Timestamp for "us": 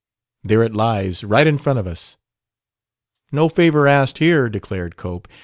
1.85-2.17